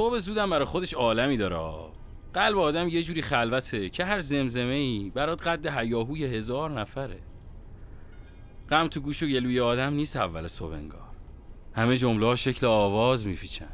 [0.00, 1.90] صبح زودم برای خودش عالمی داره.
[2.34, 7.18] قلب آدم یه جوری خلوته که هر زمزمه ای برات قد هیاهوی هزار نفره.
[8.70, 11.08] غم تو گوش و گلوی آدم نیست اول صبح انگار.
[11.74, 13.68] همه جمله ها شکل آواز میپیچن.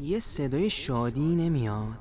[0.00, 1.98] یه صدای شادی نمیاد.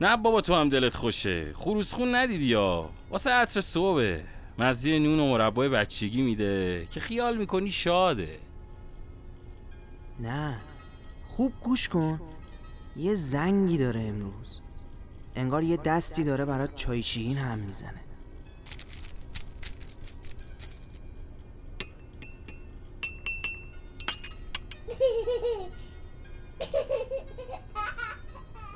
[0.00, 1.52] نه بابا تو هم دلت خوشه.
[1.54, 4.18] خروسخون ندیدی یا؟ واسه عطر صبح
[4.58, 8.38] مزه نون و مربای بچگی میده که خیال می‌کنی شاده.
[10.20, 10.60] نه.
[11.40, 12.20] خوب گوش کن.
[12.96, 14.60] یه زنگی داره امروز.
[15.34, 18.00] انگار یه دستی داره برات چای شیرین هم می‌زنه.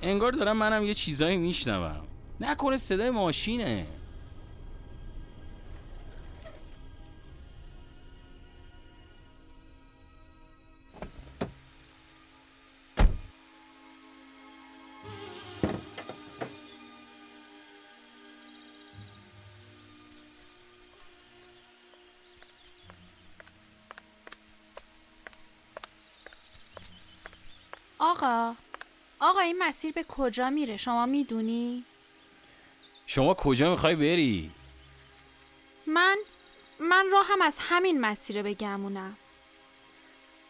[0.02, 2.00] انگار دارم منم یه چیزایی میشنوم.
[2.40, 3.86] نکنه صدای ماشینه.
[28.04, 28.54] آقا
[29.20, 31.84] آقا این مسیر به کجا میره؟ شما می‌دونی؟
[33.06, 34.50] شما کجا می‌خوای بری؟
[35.86, 36.16] من
[36.80, 39.16] من راهم از همین مسیره بگمونم.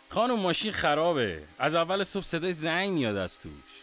[0.08, 1.42] خانم ماشین خرابه.
[1.58, 3.82] از اول صبح صدای زنگ میاد از توش.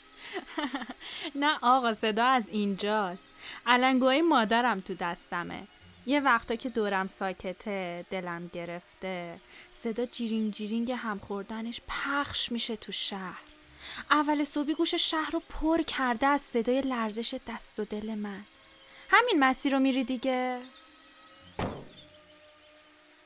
[1.42, 3.24] نه آقا صدا از اینجاست.
[3.68, 5.68] علنگوهای مادرم تو دستمه.
[6.06, 9.40] یه وقتا که دورم ساکته دلم گرفته
[9.72, 13.51] صدا جیرینگ جیرینگ هم خوردنش پخش میشه تو شهر.
[14.12, 18.42] اول صبحی گوش شهر رو پر کرده از صدای لرزش دست و دل من.
[19.10, 20.60] همین مسیر رو میری دیگه؟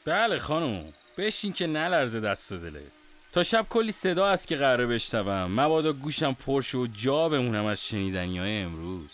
[0.06, 2.88] بله خانم بشین که نلرزه دست و دله
[3.32, 5.60] تا شب کلی صدا است که قراره بشنوم.
[5.60, 9.10] مبادا گوشم پرش و جا بمونم از شنیدنی های امروز.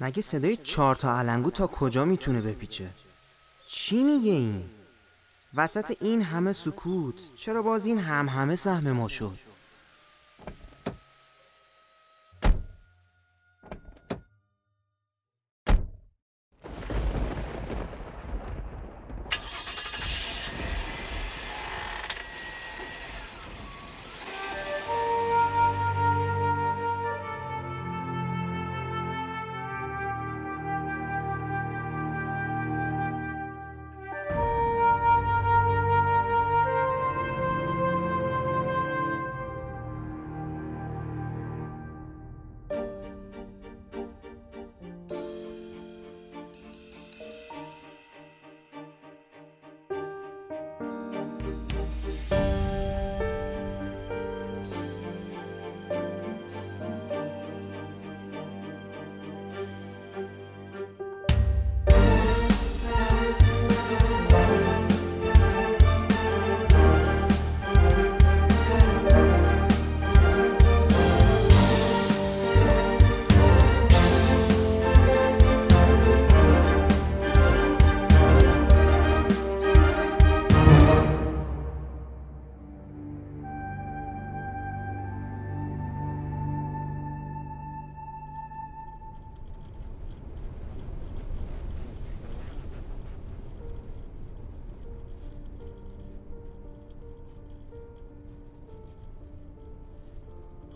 [0.00, 2.88] مگه صدای چهار تا علنگو تا کجا می‌تونه بپیچه؟
[3.66, 4.70] چی میگه این؟
[5.54, 9.45] وسط این همه سکوت چرا باز این هم همه سهم ما شد؟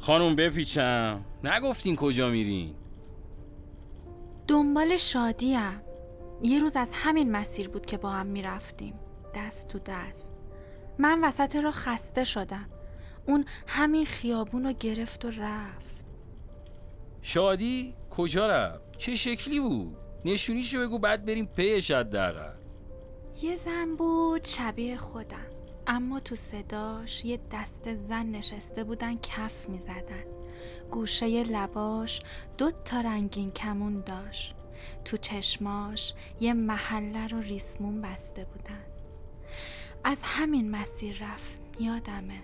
[0.00, 1.24] خانم بپیچم.
[1.44, 2.74] نگفتین کجا میرین؟
[4.48, 5.80] دنبال شادیم.
[6.42, 8.94] یه روز از همین مسیر بود که با هم می‌رفتیم.
[9.34, 10.34] دست تو دست.
[10.98, 12.68] من وسط را خسته شدم.
[13.26, 16.04] اون همین خیابون رو گرفت و رفت.
[17.22, 22.54] شادی؟ کجا رفت؟ چه شکلی بود؟ نشونیشو بگو بعد بریم پیش حداقل.
[23.42, 25.46] یه زن بود شبیه خودم.
[25.92, 30.24] اما تو صداش یه دست زن نشسته بودن کف می زدن.
[30.90, 32.20] گوشه لباش
[32.58, 34.54] دو تا رنگین کمون داشت.
[35.04, 38.84] تو چشماش یه محله رو ریسمون بسته بودن.
[40.04, 42.40] از همین مسیر رفت یادمه.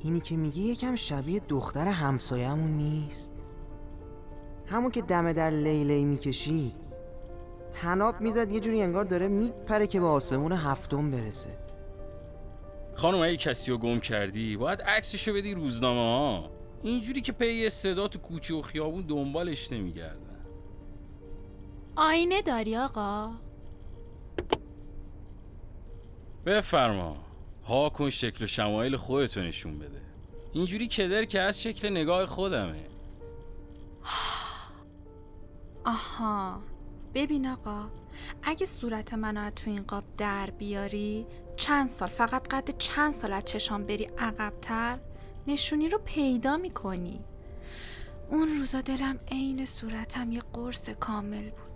[0.00, 3.32] اینی که میگی یکم شبیه دختر همسایمون نیست
[4.66, 6.74] همون که دم در لیلی می‌کشی
[7.70, 11.56] تناب می‌زد یه جوری انگار داره میپره که به آسمون هفتم برسه.
[12.94, 16.50] خانم اگه کسی رو گم کردی باید عکسشو بدی روزنامه ها.
[16.82, 20.46] اینجوری که پی صدا تو کوچه و خیابون دنبالش نمیگردن.
[21.96, 23.30] آینه داری آقا؟
[26.46, 27.16] بفرما.
[27.64, 30.00] ها کن شکل و شمایل خودتو نشون بده.
[30.52, 32.84] اینجوری کدر که از شکل نگاه خودمه.
[35.84, 36.60] آها.
[37.14, 37.88] ببین آقا
[38.42, 41.26] اگه صورت منو تو این قاب در بیاری
[41.56, 44.98] چند سال فقط قد چند سال از چشام بری عقبتر
[45.46, 47.20] نشونی رو پیدا می‌کنی.
[48.30, 51.70] اون روزا دلم عین صورتم یه قرص کامل بود.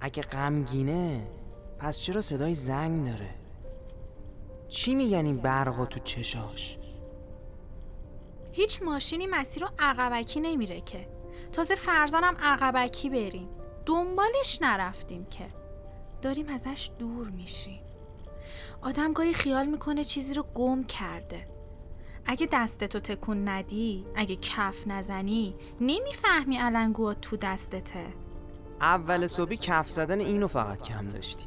[0.00, 1.26] اگه غمگینه
[1.78, 3.30] پس چرا صدای زنگ داره؟
[4.68, 6.78] چی میگن این برقا تو چشاش؟
[8.52, 11.08] هیچ ماشینی مسیر رو عقبکی نمیره که.
[11.52, 13.48] تازه فرزانم عقبکی بریم.
[13.86, 15.46] دنبالش نرفتیم که.
[16.22, 17.80] داریم ازش دور میشیم.
[18.82, 21.48] آدم گاهی خیال می‌کنه چیزی رو گم کرده.
[22.26, 28.06] اگه دستتو تکون ندی اگه کف نزنی نمی‌فهمی علنگوها تو دستته.
[28.80, 31.46] اول صبحی کف زدن اینو فقط کم داشتی.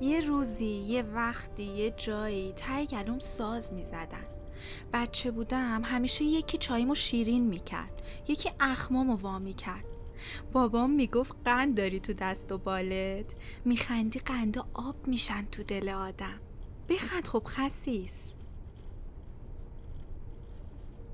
[0.00, 4.35] یه روزی یه وقتی یه جایی تای گلوم ساز می‌زدن.
[4.92, 9.84] بچه بودم همیشه یکی چایمو شیرین می‌کرد یکی اخمامو وا می‌کرد.
[10.52, 13.34] بابام می‌گفت قند داری تو دست و بالت.
[13.64, 16.40] میخندی قندا آب میشن تو دل آدم.
[16.88, 18.32] بخند خب خسیس.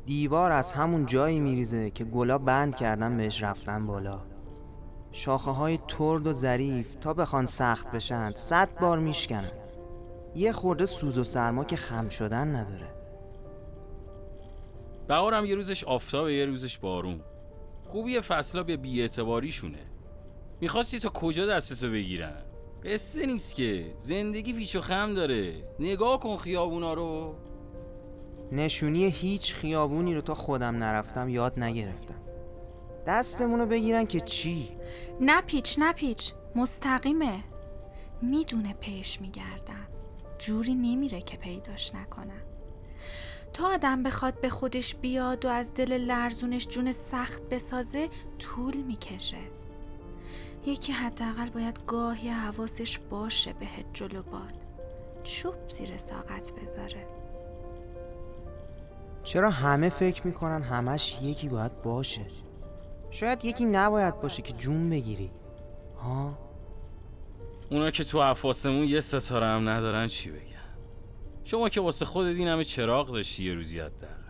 [0.07, 4.21] دیوار از همون جایی میریزه که گلا بند کردن بهش رفتن بالا.
[5.13, 9.51] شاخه های ترد و ظریف تا بخوان سخت بشن صد بار میشکنن.
[10.35, 13.02] یه خورده سوز و سرما که خم شدن نداره.
[15.09, 17.21] بهارم یه روزش آفتاب یه روزش بارون.
[17.89, 19.79] خوبی فصلا به بیاعتباریشونه.
[20.61, 22.43] می‌خواستی تا کجا دستتو بگیرن؟
[22.85, 23.95] قصه نیست که.
[23.99, 25.65] زندگی پیچ و خم داره.
[25.81, 27.35] نگاه کن خیابونا رو.
[28.53, 32.23] نشونی هیچ خیابونی رو تا خودم نرفتم یاد نگرفتم.
[33.07, 34.69] دستمونو بگیرن که چی؟
[35.21, 37.45] نپیچ نپیچ مستقیمه.
[38.23, 39.89] می‌دونه پیش میگردم.
[40.39, 42.43] جوری نمیره که پیداش نکنم.
[43.53, 48.09] تا آدم بخواد به خودش بیاد و از دل لرزونش جون سخت بسازه
[48.39, 49.37] طول می‌کشه.
[50.67, 54.55] یکی حداقل باید گاهی حواسش باشه به جلو باد.
[55.23, 57.07] چوب زیر ساقت بذاره.
[59.25, 62.27] چرا همه فکر می‌کنن همش یکی باید باشه؟
[63.11, 65.31] شاید یکی نباید باشه که جون بگیری.
[65.99, 66.39] ها؟
[67.71, 70.52] اونا که تو افاسمون یه ستاره هم ندارن چی بگم
[71.45, 74.23] شما که واسه خودت این همه چراغ داشتی یه روزی حداقل.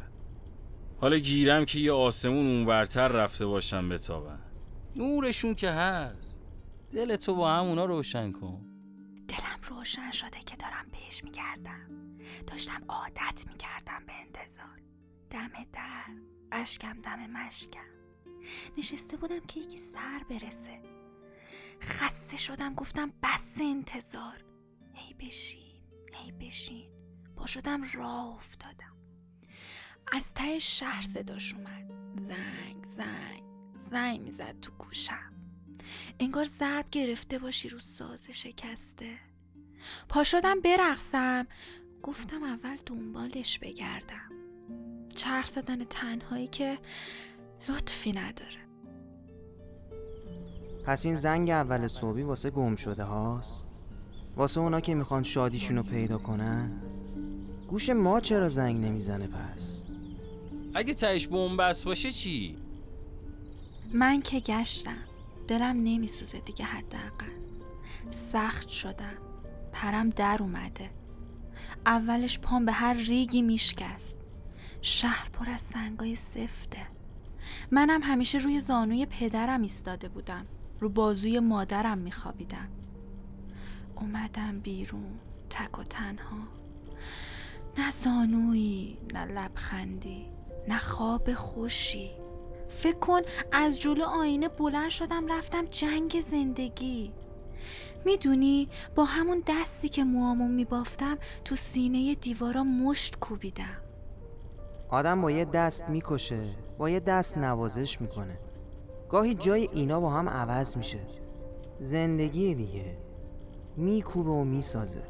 [1.00, 4.40] حالا گیرم که یه آسمون اونورتر رفته باشم بتابن
[4.96, 6.38] نورشون که هست.
[6.90, 8.66] دل تو با همونا روشن کن.
[9.28, 12.18] دلم روشن شده که دارم بهش میگردم.
[12.46, 14.82] داشتم عادت می‌کردم به انتظار.
[15.30, 16.04] دم در
[16.52, 17.80] اشکم دم مشکم.
[18.78, 20.82] نشسته بودم که یکی سر برسه.
[21.82, 24.44] خسته شدم گفتم بس انتظار.
[24.94, 25.82] هی بشین
[26.12, 26.90] هی بشین.
[27.46, 28.96] شدم راه افتادم.
[30.12, 31.92] از ته شهر صداش اومد.
[32.16, 33.42] زنگ زنگ
[33.76, 35.32] زنگ می‌زد تو گوشم.
[36.20, 39.18] انگار ضرب گرفته باشی رو ساز شکسته.
[40.08, 41.46] پا شدم برقصم.
[42.02, 44.30] گفتم اول دنبالش بگردم.
[45.14, 46.78] چرخ زدن تنهایی که
[47.68, 48.68] لطفی نداره.
[50.84, 53.66] پس این زنگ اول صبحی واسه گم شده هاست؟
[54.36, 56.82] واسه اونا که می‌خوان شادیشونو پیدا کنن؟
[57.72, 59.84] گوش ما چرا زنگ نمی‌زنه پس؟
[60.74, 62.56] اگه تهش بنبست باشه چی؟
[63.94, 64.98] من که گشتم.
[65.48, 67.32] دلم نمیسوزه دیگه حداقل.
[68.10, 69.14] سخت شدم.
[69.72, 70.90] پرم در اومده.
[71.86, 74.16] اولش پام به هر ریگی میشکست.
[74.82, 76.86] شهر پر از سنگای سفته.
[77.70, 80.46] منم همیشه روی زانوی پدرم ایستاده بودم.
[80.80, 82.68] رو بازوی مادرم میخوابیدم.
[83.96, 85.18] اومدم بیرون
[85.50, 86.38] تک و تنها.
[87.78, 90.26] نه زانویی نه لبخندی
[90.68, 92.10] نه خواب خوشی.
[92.68, 93.20] فکر کن
[93.52, 97.12] از جلو آینه بلند شدم رفتم جنگ زندگی.
[98.04, 103.76] می‌دونی با همون دستی که موامو میبافتم تو سینه دیوارا مشت کوبیدم.
[104.88, 106.42] آدم با یه دست می‌کشه
[106.78, 108.38] با یه دست نوازش می‌کنه.
[109.08, 111.00] گاهی جای اینا با هم عوض میشه.
[111.80, 112.96] زندگی دیگه
[113.76, 115.02] میکوبه و می‌سازه.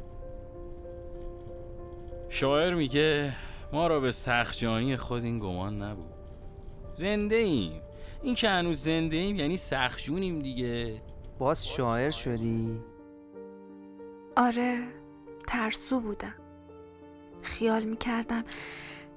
[2.33, 3.35] شاعر میگه
[3.73, 6.13] ما را به سخجانی خود این گمان نبود.
[6.91, 7.81] زنده ایم.
[8.23, 11.01] این که هنوز زنده ایم یعنی سخجونیم دیگه.
[11.39, 12.81] باز شاعر شدی؟
[14.37, 14.83] آره
[15.47, 16.35] ترسو بودم.
[17.43, 18.43] خیال می‌کردم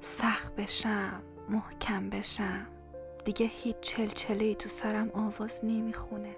[0.00, 2.66] سخت بشم محکم بشم.
[3.25, 6.37] دیگه هیچ چلچله ای تو سرم آواز نمی‌خونه.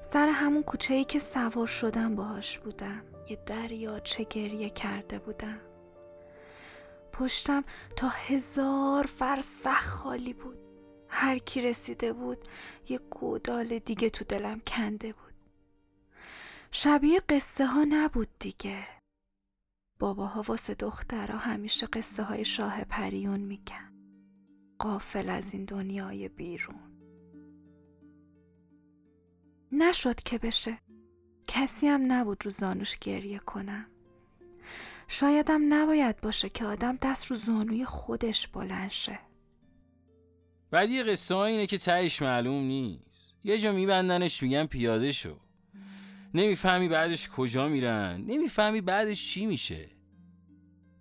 [0.00, 3.02] سر همون کوچه ای که سوار شدم باهاش بودم.
[3.36, 5.60] دریاچه گریه کرده بودم.
[7.12, 7.64] پشتم
[7.96, 10.58] تا هزار فرسخ خالی بود.
[11.08, 12.38] هر کی رسیده بود
[12.88, 15.34] یه گودال دیگه تو دلم کنده بود.
[16.70, 18.86] شبیه قصه ها نبود دیگه.
[19.98, 23.92] باباها واسه دخترها همیشه قصه های شاه پریون میگن.
[24.78, 26.92] قافل از این دنیای بیرون.
[29.72, 30.78] نشد که بشه.
[31.54, 33.86] کسی هم نبود رو زانوش گریه کنم.
[35.08, 39.18] شایدم نباید باشه که آدم دست رو زانوی خودش بلند شه.
[40.70, 43.34] بعد یه قصه اینه که تهش معلوم نیست.
[43.44, 45.36] یه جا میبندنش میگن پیاده شو.
[46.34, 49.90] نمی‌فهمی بعدش کجا میرن نمی‌فهمی بعدش چی میشه.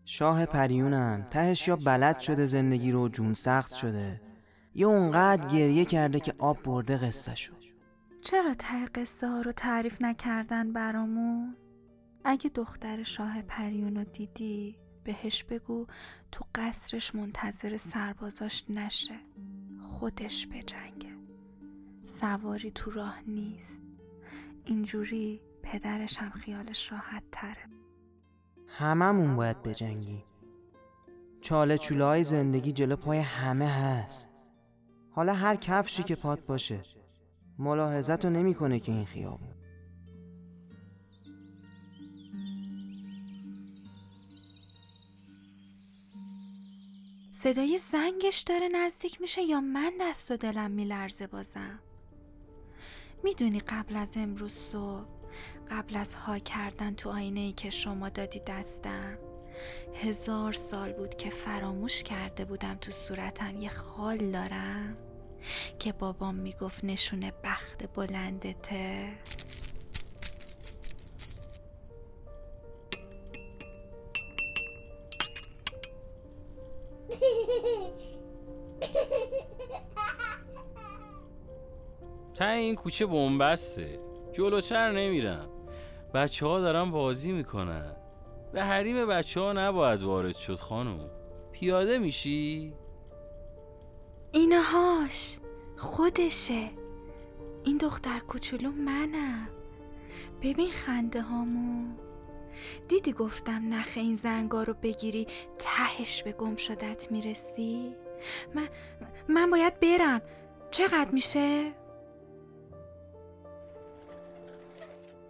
[0.06, 4.22] شاه پریونم تهش یا بلد شده زندگی رو جون سخت شده
[4.76, 7.61] یا اونقدر گریه کرده که آب برده قصه شد
[8.22, 11.56] چرا ته قصه ها رو تعریف نکردن برامون؟
[12.24, 15.88] اگه دختر شاه پریون رو دیدی بهش بگو
[16.32, 19.20] تو قصرش منتظر سربازاش نشه.
[19.82, 21.16] خودش بجنگه
[22.04, 23.82] سواری تو راه نیست.
[24.66, 27.70] اینجوری پدرش هم خیالش راحت تره.
[28.68, 30.24] هممون باید بجنگیم.
[31.42, 34.30] چاله چوله های زندگی جلو پای همه هست.
[35.12, 36.82] حالا هر کفشی که پات باشه.
[37.62, 39.48] ملاحظت رو نمی‌کنه که این خیابون.
[47.32, 51.80] صدای زنگش داره نزدیک میشه یا من دست و دلم میلرزه بازم؟
[53.24, 55.08] می‌دونی قبل از امروز صبح
[55.72, 59.18] قبل از ها کردن تو آینه ای که شما دادی دستم
[59.96, 65.11] هزار سال بود که فراموش کرده بودم تو صورتم یه خال دارم.
[65.80, 69.10] که بابام می‌گفت نشونه بخت بلندته.
[82.36, 84.00] ته این کوچه بنبسته.
[84.34, 85.50] جلوتر نمیرم.
[86.14, 87.96] بچه ها دارن بازی می‌کنن.
[88.54, 91.10] به حریم بچه ها نباید وارد شد خانم.
[91.52, 92.74] پیاده میشی؟
[94.32, 95.38] اینهاش
[95.78, 96.70] خودشه.
[97.64, 99.50] این دختر کوچولو منم.
[100.42, 101.96] ببین خنده هامو.
[102.88, 105.28] دیدی گفتم نخ این زنگا رو بگیری
[105.60, 107.96] تهش به گم شدت می‌رسی؟
[108.56, 108.68] من,
[109.30, 110.22] من باید برم.
[110.72, 111.72] چقدر میشه؟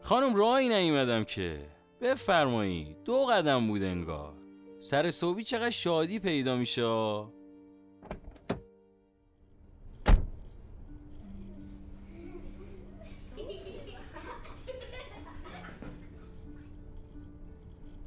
[0.02, 1.66] خانم راهی نیومدم که.
[2.02, 4.34] بفرمایی دو قدم بود انگار.
[4.80, 7.26] سر صبحی چقدر شادی پیدا میشه؟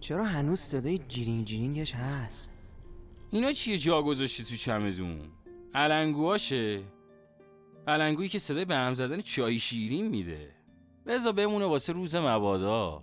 [0.05, 2.77] چرا هنوز صدای جیرینگ جیرینگش هست؟
[3.31, 5.21] اینا چیه جا گذاشتی تو چمدون؟
[5.75, 6.83] علنگواشه
[7.89, 10.55] علنگویی که صدای به هم زدن چای شیرین میده.
[11.07, 13.03] بزا بمونه واسه روز مبادا.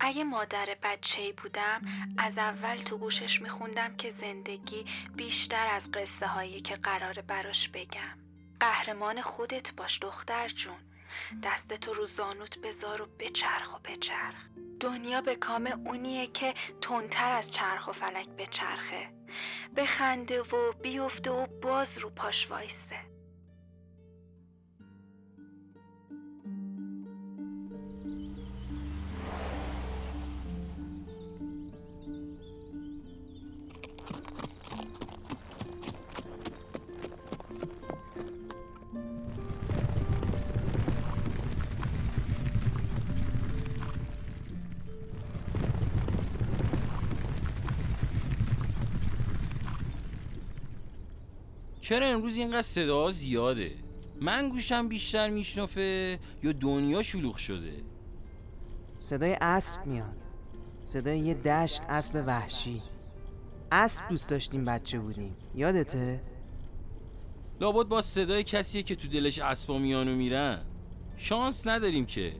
[0.00, 1.82] اگه مادر بچه ای بودم
[2.18, 4.84] از اول تو گوشش میخوندم که زندگی
[5.16, 8.18] بیشتر از قصه هایی که قراره براش بگم.
[8.60, 10.95] قهرمان خودت باش دختر جون.
[11.42, 14.46] دستتو رو زانوت بذار و بچرخ و بچرخ.
[14.80, 19.08] دنیا به کام اونیه که تندتر از چرخ و فلک بچرخه.
[19.76, 23.05] بخنده و بیفته و باز رو پاش وایسته
[51.86, 53.70] چرا امروز اینقدر صدا زیاده؟
[54.20, 57.72] من گوشم بیشتر میشنفه یا دنیا شلوغ شده؟
[58.96, 60.16] صدای اسب میاد.
[60.82, 62.82] صدای یه دشت اسب وحشی.
[63.72, 65.36] اسب دوست داشتیم بچه بودیم.
[65.54, 66.22] یادته؟
[67.60, 70.62] لابد با صدای کسیه که تو دلش اسبا میان و میرن.
[71.16, 72.32] شانس نداریم که.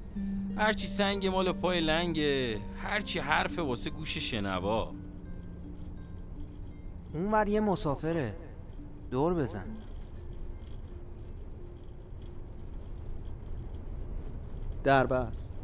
[0.57, 4.95] هرچی سنگ مال پای لنگه هرچی حرف واسه گوش شنوا.
[7.15, 8.46] اون یه مسافره.
[9.17, 9.67] دور بزن.
[14.85, 15.56] در بست